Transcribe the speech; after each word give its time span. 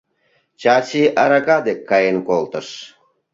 Чачи 0.61 1.01
арака 1.21 1.57
дек 1.65 1.79
каен 1.89 2.17
колтыш. 2.27 2.67